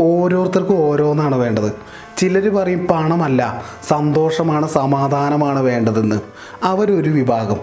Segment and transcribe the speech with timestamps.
[0.00, 1.72] ഓരോരുത്തർക്കും ഓരോന്നാണ് വേണ്ടത്.
[2.18, 6.20] ചിലർ പറയും പണമല്ല സന്തോഷമാണ് സമാധാനമാണ് വേണ്ടതെന്ന്.
[6.62, 7.56] അവരൊരു വിഭാഗം.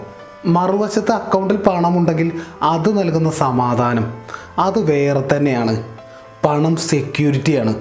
[0.46, 2.32] മറുവശത്ത് അക്കൗണ്ടിൽ പണമുണ്ടെങ്കിൽ
[2.62, 4.12] അത് നൽകുന്ന സമാധാനം.
[4.58, 5.82] അത് വേറെ തന്നെയാണ്.
[6.44, 7.74] പണം സെക്യൂരിറ്റിയാണ്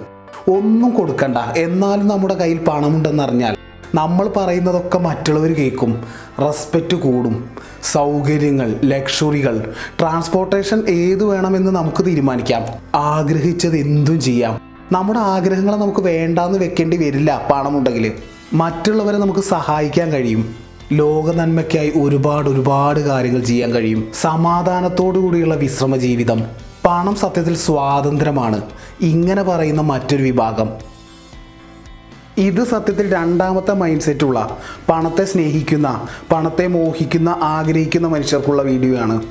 [0.50, 1.38] ഒന്നും കൊടുക്കണ്ട.
[1.38, 3.57] എന്നാലും നമ്മുടെ കയ്യിൽ പണമുണ്ടെന്നറിഞ്ഞാൽ
[3.96, 6.04] നമ്മൾ പറയുന്നതൊക്കെ മറ്റുള്ളവർ കേൾക്കും.
[6.42, 7.50] റെസ്പെക്റ്റ് കൂടും.
[7.92, 12.64] സൗകര്യങ്ങൾ ലക്ഷറികൾ ട്രാൻസ്പോർട്ടേഷൻ ഏത് വേണമെന്ന് നമുക്ക് തീരുമാനിക്കാം.
[12.96, 14.62] ആഗ്രഹിച്ചത് എന്തും ചെയ്യാം.
[14.92, 18.12] നമ്മുടെ ആഗ്രഹങ്ങളെ നമുക്ക് വേണ്ടാന്ന് വെക്കേണ്ടി വരില്ല പണമുണ്ടെങ്കിൽ.
[18.54, 20.56] മറ്റുള്ളവരെ നമുക്ക് സഹായിക്കാൻ കഴിയും.
[20.94, 24.08] ലോക നന്മയ്ക്കായി ഒരുപാട് ഒരുപാട് കാര്യങ്ങൾ ചെയ്യാൻ കഴിയും.
[24.22, 26.44] സമാധാനത്തോടു കൂടിയുള്ള വിശ്രമ ജീവിതം
[26.88, 28.62] പണം സത്യത്തിൽ സ്വാതന്ത്ര്യമാണ്.
[29.02, 30.70] ഇങ്ങനെ പറയുന്ന മറ്റൊരു വിഭാഗം.
[32.38, 34.58] ഇത് സത്യത്തിൽ രണ്ടാമത്തെ മൈൻഡ് സെറ്റുള്ള
[34.90, 39.22] പണത്തെ സ്നേഹിക്കുന്ന പണത്തെ മോഹിക്കുന്ന ആഗ്രഹിക്കുന്ന മനുഷ്യർക്കുള്ള വീഡിയോ ആണ്.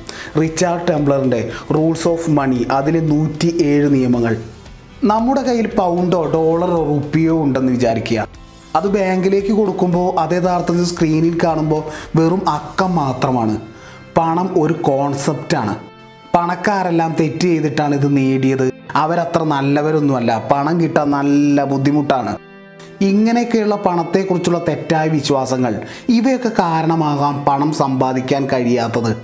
[0.41, 4.37] റിച്ചാർഡ് ടെംബ്ലറിന്റെ റൂൾസ് ഓഫ് മണി അതിലെ നൂറ്റി ഏഴ് നിയമങ്ങൾ.
[5.03, 8.27] നമ്മുടെ കയ്യിൽ പൗണ്ടോ ഡോളറോ റുപ്പിയോ ഉണ്ടെന്ന് വിചാരിക്കുക.
[8.75, 11.83] അത് ബാങ്കിലേക്ക് കൊടുക്കുമ്പോൾ അത് യഥാർത്ഥത്തിൽ സ്ക്രീനിൽ കാണുമ്പോൾ
[12.15, 13.57] വെറും അക്കം മാത്രമാണ്.
[14.17, 15.75] പണം ഒരു കോൺസെപ്റ്റാണ്
[16.35, 18.73] പണക്കാരെല്ലാം തെറ്റ് ചെയ്തിട്ടാണ് ഇത് നേടിയത്.
[18.95, 20.47] അവരത്ര നല്ലവരൊന്നുമല്ല.
[20.51, 22.37] പണം കിട്ടാൻ നല്ല ബുദ്ധിമുട്ടാണ്.
[23.01, 25.81] ഇങ്ങനെയൊക്കെയുള്ള പണത്തെക്കുറിച്ചുള്ള തെറ്റായ വിശ്വാസങ്ങൾ.
[26.09, 29.17] ഇവയൊക്കെ കാരണമാകാം പണം സമ്പാദിക്കാൻ കഴിയാത്തത്.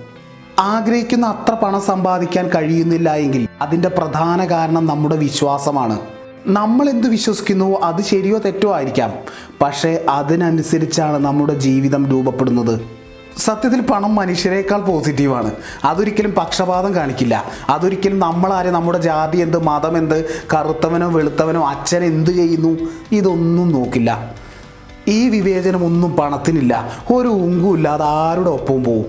[0.59, 5.99] ആഗ്രഹിക്കുന്ന അത്ര പണം സമ്പാദിക്കാൻ കഴിയുന്നില്ല എങ്കിൽ അതിന്റെ പ്രധാന കാരണം നമ്മുടെ വിശ്വാസമാണ്.
[6.47, 9.13] നമ്മൾ എന്ത് വിശ്വസിക്കുന്നുവോ അത് ശരിയോ തെറ്റോ ആയിരിക്കാം.
[9.61, 13.03] പക്ഷേ അതിനനുസരിച്ചാണ് നമ്മുടെ ജീവിതം രൂപപ്പെടുന്നത്.
[13.38, 15.52] സത്യത്തിൽ പണം മനുഷ്യരെക്കാൾ പോസിറ്റീവാണ്.
[15.84, 17.44] അതൊരിക്കലും പക്ഷപാതം കാണിക്കില്ല.
[17.70, 22.78] അതൊരിക്കലും നമ്മളാരെ നമ്മുടെ ജാതി എന്ത് മതം എന്ത് കറുത്തവനോ വെളുത്തവനോ അച്ഛൻ എന്ത് ചെയ്യുന്നു
[23.12, 24.34] ഇതൊന്നും നോക്കില്ല.
[25.08, 26.92] ഈ വിവേചനമൊന്നും പണത്തിനില്ല.
[27.14, 29.06] ഒരു ഉങ്കുമില്ലാതെ ആരുടെ ഒപ്പവും പോവും?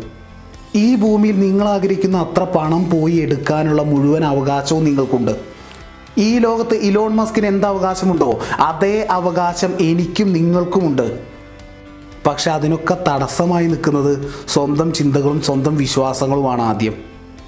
[0.75, 5.37] ഈ ഭൂമിയിൽ നിങ്ങൾ ആഗ്രഹിക്കുന്ന അത്ര പണം പോയി എടുക്കാനുള്ള മുഴുവൻ അവകാശവും നിങ്ങൾക്കുണ്ട്.
[6.19, 11.34] ഈ ലോകത്ത് ഇലോൺ മസ്കിന് എന്ത് അവകാശമുണ്ടോ അതേ അവകാശം എനിക്കും നിങ്ങൾക്കുമുണ്ട്.
[12.27, 16.95] പക്ഷെ അതിനൊക്കെ തടസ്സമായി നിൽക്കുന്നത് സ്വന്തം ചിന്തകളും സ്വന്തം വിശ്വാസങ്ങളുമാണ് ആദ്യം.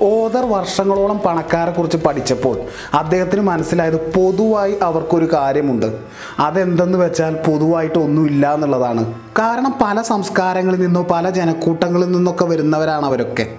[0.00, 2.60] ഓതർ വർഷങ്ങളോളം പണക്കാരെ കുറിച്ച് പഠിച്ചപ്പോൾ
[2.94, 5.98] അദ്ദേഹത്തിന് മനസ്സിലായത് പൊതുവായി അവർക്കൊരു കാര്യമുണ്ട്.
[6.38, 9.14] അതെന്തെന്ന് വെച്ചാൽ പൊതുവായിട്ട് ഒന്നുമില്ല എന്നുള്ളതാണ്.
[9.38, 13.56] കാരണം പല സംസ്കാരങ്ങളിൽ നിന്നോ പല ജനക്കൂട്ടങ്ങളിൽ നിന്നൊക്കെ വരുന്നവരാണ് അവരൊക്കെ.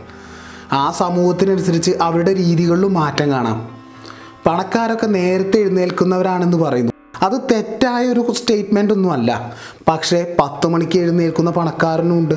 [0.71, 3.69] ആ സമൂഹത്തിനനുസരിച്ച് അവരുടെ രീതികളിലും മാറ്റം കാണാം.
[4.45, 6.91] പണക്കാരൊക്കെ നേരത്തെ എഴുന്നേൽക്കുന്നവരാണെന്ന് പറയുന്നു.
[7.21, 9.53] അത് തെറ്റായ ഒരു സ്റ്റേറ്റ്മെന്റ് ഒന്നും അല്ല.
[9.87, 12.35] പക്ഷേ പത്ത് മണിക്ക് എഴുന്നേൽക്കുന്ന പണക്കാരനും ഉണ്ട്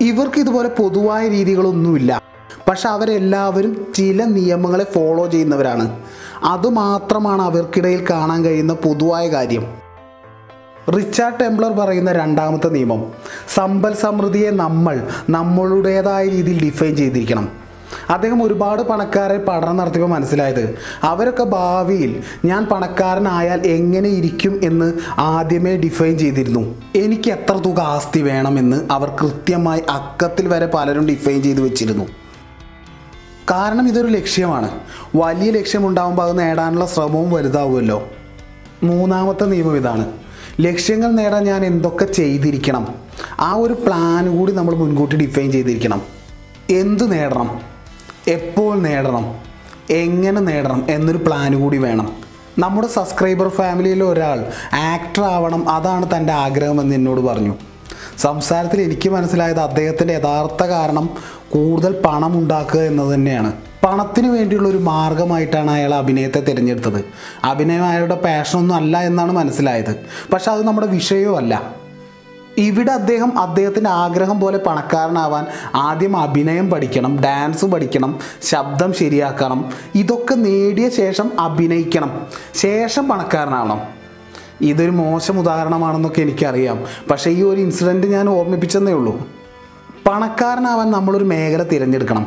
[0.00, 2.22] ഇവർക്ക് ഇതുപോലെ പൊതുവായ രീതികളൊന്നുമില്ല.
[2.68, 6.02] പക്ഷെ അവരെല്ലാവരും ചില നിയമങ്ങളെ ഫോളോ ചെയ്യുന്നവരാണ്.
[6.44, 9.86] അതുമാത്രമാണ് അവർക്കിടയിൽ കാണാൻ കഴിയുന്ന പൊതുവായ കാര്യം.
[10.96, 13.12] റിച്ചാർഡ് ടെംപ്ലർ പറയുന്ന രണ്ടാമത്തെ നിയമം
[13.54, 17.65] സമ്പൽ സമൃദ്ധിയെ നമ്മൾ നമ്മളുടേതായ രീതിയിൽ ഡിഫൈൻ ചെയ്തിരിക്കണം.
[18.10, 20.78] അദ്ദേഹം ഒരുപാട് പണക്കാരെ പഠനം നടത്തിയപ്പോൾ മനസ്സിലായത്.
[21.02, 26.82] അവരൊക്കെ ഭാവിയിൽ ഞാൻ പണക്കാരനായാൽ എങ്ങനെ ഇരിക്കും എന്ന് ആദ്യമേ ഡിഫൈൻ ചെയ്തിരുന്നു.
[26.96, 32.04] എനിക്ക് എത്ര തുക ആസ്തി വേണമെന്ന് അവർ കൃത്യമായി അക്കത്തിൽ വരെ പലരും ഡിഫൈൻ ചെയ്ത് വെച്ചിരുന്നു.
[33.50, 34.70] കാരണം ഇതൊരു ലക്ഷ്യമാണ്.
[35.16, 38.08] വലിയ ലക്ഷ്യമുണ്ടാകുമ്പോൾ അത് നേടാനുള്ള ശ്രമവും വലുതാവുമല്ലോ.
[38.82, 40.12] മൂന്നാമത്തെ നിയമം ഇതാണ്.
[40.60, 42.94] ലക്ഷ്യങ്ങൾ നേടാൻ ഞാൻ എന്തൊക്കെ ചെയ്തിരിക്കണം?
[43.40, 46.02] ആ ഒരു പ്ലാൻ കൂടി നമ്മൾ മുൻകൂട്ടി ഡിഫൈൻ ചെയ്തിരിക്കണം.
[46.70, 47.75] എന്ത് നേടണം?
[48.28, 49.34] എപ്പോൾ നേടണം?
[49.90, 50.86] എങ്ങനെ നേടണം?
[50.88, 52.12] എന്നൊരു പ്ലാൻ കൂടി വേണം.
[52.58, 57.54] നമ്മുടെ സബ്സ്ക്രൈബർ ഫാമിലിയിൽ ഒരാൾ ആക്ടർ ആവണം അതാണ് തന്റെ ആഗ്രഹമെന്ന് എന്നോട് പറഞ്ഞു.
[58.18, 61.10] സംസാരത്തിൽ എനിക്ക് മനസ്സിലായത് അദ്ദേഹത്തിന്റെ യഥാർത്ഥ കാരണം
[61.50, 63.52] കൂടുതൽ പണം ഉണ്ടാക്കുക എന്നത് തന്നെയാണ്.
[63.84, 67.04] പണത്തിന് വേണ്ടിയുള്ള ഒരു മാർഗമായിട്ടാണ് അയാൾ അഭിനയത്തെ തിരഞ്ഞെടുത്തത്.
[67.44, 69.96] അഭിനയം അയാളുടെ പാഷനൊന്നും അല്ല എന്നാണ് മനസ്സിലായത്.
[70.32, 71.85] പക്ഷെ അത് നമ്മുടെ വിഷയവും അല്ല
[72.58, 80.90] ഇവിടെ അദ്ദേഹം അദ്ദേഹത്തിന്റെ ആഗ്രഹം പോലെ പണക്കാരനാവാൻ ആദ്യം അഭിനയം പഠിക്കണം ഡാൻസ് പഠിക്കണം ശബ്ദം ശരിയാക്കണം ഇതൊക്കെ നേടിയ
[80.90, 82.26] ശേഷം അഭിനയിക്കണം.
[82.54, 83.80] ശേഷം പണക്കാരനാവണം.
[84.60, 86.84] ഇതൊരു മോശം ഉദാഹരണമാണെന്നൊക്കെ എനിക്കറിയാം.
[87.10, 89.28] പക്ഷേ ഈ ഒരു ഇൻസിഡന്റ് ഞാൻ ഓർമ്മിപ്പിച്ചെന്നേ ഉള്ളൂ.
[90.06, 92.26] പണക്കാരനാവാൻ നമ്മളൊരു മേഖല തിരഞ്ഞെടുക്കണം.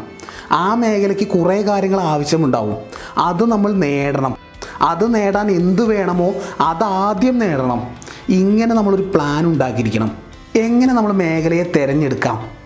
[0.51, 2.77] ആ മേഖലയ്ക്ക് കുറേ കാര്യങ്ങൾ ആവശ്യമുണ്ടാവും.
[3.17, 4.35] അത് നമ്മൾ നേടണം.
[4.81, 7.98] അത് നേടാൻ എന്ത് വേണമോ അത് ആദ്യം നേടണം.
[8.29, 10.17] ഇങ്ങനെ നമ്മളൊരു പ്ലാൻ ഉണ്ടാക്കിയിരിക്കണം.
[10.55, 12.59] എങ്ങനെ നമ്മൾ മേഖലയെ തിരഞ്ഞെടുക്കാം?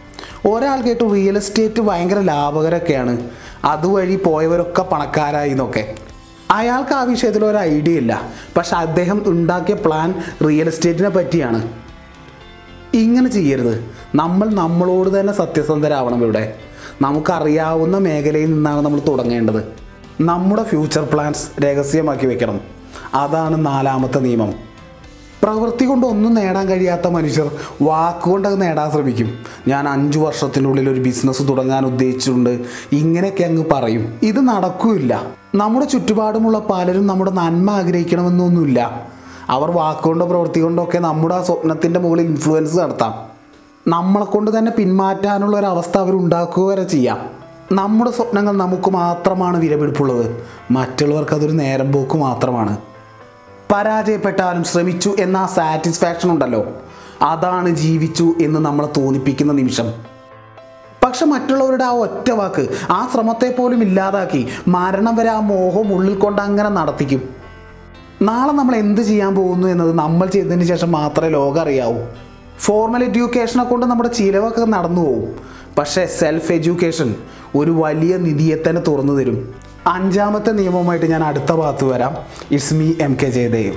[0.48, 0.82] ഒരാൾ
[1.14, 3.30] റിയൽ എസ്റ്റേറ്റ് ഭയങ്കര ലാഭകരമൊക്കെയാണ്
[3.66, 5.94] അതുവഴി പോയവരൊക്കെ പണക്കാരായി എന്നൊക്കെ.
[6.52, 8.22] അയാൾക്ക് ആ വിഷയത്തിൽ ഒരു ഐഡിയ ഇല്ല.
[8.58, 10.14] പക്ഷെ അദ്ദേഹം ഉണ്ടാക്കിയ പ്ലാൻ
[10.48, 11.68] റിയൽ എസ്റ്റേറ്റിനെ പറ്റിയാണ്.
[12.94, 13.86] ഇങ്ങനെ ചെയ്യരുത്.
[14.16, 16.56] നമ്മൾ നമ്മളോട് തന്നെ സത്യസന്ധരാവണം ഇവിടെ.
[17.02, 19.64] നമുക്കറിയാവുന്ന മേഖലയിൽ നിന്നാണ് നമ്മൾ തുടങ്ങേണ്ടത്.
[20.22, 22.62] നമ്മുടെ ഫ്യൂച്ചർ പ്ലാൻസ് രഹസ്യമാക്കി വെക്കണം.
[23.14, 24.73] അതാണ് നാലാമത്തെ നിയമം.
[25.44, 27.52] പ്രവൃത്തി കൊണ്ട് ഒന്നും നേടാൻ കഴിയാത്ത മനുഷ്യർ
[27.82, 29.34] വാക്കുകൊണ്ട് അത് നേടാൻ ശ്രമിക്കും.
[29.68, 32.60] ഞാൻ അഞ്ചു വർഷത്തിനുള്ളിൽ ഒരു ബിസിനസ് തുടങ്ങാൻ ഉദ്ദേശിച്ചിട്ടുണ്ട്.
[32.92, 34.20] ഇങ്ങനെയൊക്കെ അങ്ങ് പറയും.
[34.24, 35.24] ഇത് നടക്കില്ല.
[35.56, 39.08] നമ്മുടെ ചുറ്റുപാടുമുള്ള പലരും നമ്മുടെ നന്മ ആഗ്രഹിക്കണമെന്നൊന്നുമില്ല.
[39.50, 43.14] അവർ വാക്കുകൊണ്ടോ പ്രവൃത്തി കൊണ്ടോ ഒക്കെ നമ്മുടെ ആ സ്വപ്നത്തിന്റെ മുകളിൽ ഇൻഫ്ലുവൻസ് നടത്താം.
[43.88, 47.20] നമ്മളെ കൊണ്ട് തന്നെ പിന്മാറ്റാനുള്ള ഒരു അവസ്ഥ അവരുണ്ടാക്കുക വരെ ചെയ്യാം.
[47.72, 50.36] നമ്മുടെ സ്വപ്നങ്ങൾ നമുക്ക് മാത്രമാണ് വിലപിടിപ്പുള്ളത്.
[50.72, 52.78] മറ്റുള്ളവർക്ക് അതൊരു നേരം പോക്ക് മാത്രമാണ്.
[53.74, 56.64] പരാജയപ്പെട്ടാലും ശ്രമിച്ചു എന്ന സാറ്റിസ്ഫാക്ഷൻ ഉണ്ടല്ലോ.
[57.22, 59.94] അതാണ് ജീവിച്ചു എന്ന് നമ്മളെ തോന്നിപ്പിക്കുന്ന നിമിഷം.
[61.04, 66.42] പക്ഷെ മറ്റുള്ളവരുടെ ആ ഒറ്റ വാക്ക് ആ ശ്രമത്തെ പോലും ഇല്ലാതാക്കി മരണം വരെ ആ മോഹം ഉള്ളിൽ കൊണ്ട്
[66.42, 67.30] അങ്ങനെ നടത്തിക്കും.
[68.22, 72.02] നാളെ നമ്മൾ എന്ത് ചെയ്യാൻ പോകുന്നു എന്നത് നമ്മൾ ചെയ്തതിന് ശേഷം മാത്രമേ ലോകം അറിയാവൂ.
[72.60, 75.36] ഫോർമൽ എഡ്യൂക്കേഷനെ കൊണ്ട് നമ്മുടെ ചിലവൊക്കെ നടന്നു പോകും
[75.78, 77.16] പക്ഷേ സെൽഫ് എഡ്യൂക്കേഷൻ
[77.56, 79.56] ഒരു വലിയ നിധിയെ തന്നെ തുറന്നു തരും.
[79.88, 82.18] അഞ്ചാമത്തെ നിയമവുമായിട്ട് ഞാൻ അടുത്ത ഭാഗത്ത് വരാം.
[82.52, 83.76] It's me M K Jayadev